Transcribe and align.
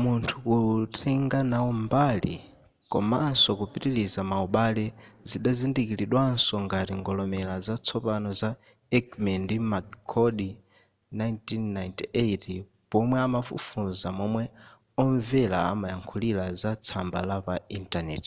munthu 0.00 0.36
kutenga 0.46 1.38
nawo 1.50 1.70
mbali” 1.84 2.34
komanso 2.92 3.48
kupitiliza 3.60 4.20
maubale” 4.30 4.84
zidazindikiridwanso 5.28 6.54
ngati 6.64 6.94
ngolomera 7.00 7.54
za 7.66 7.74
tsopano 7.84 8.30
za 8.40 8.50
eighmey 8.98 9.38
ndi 9.44 9.56
mccord 9.70 10.38
1998 11.20 12.88
pomwe 12.90 13.16
amafufuza 13.26 14.08
momwe 14.18 14.44
omvera 15.02 15.58
amayankhulira 15.72 16.44
za 16.62 16.70
tsamba 16.84 17.20
la 17.28 17.36
pa 17.46 17.54
internet 17.78 18.24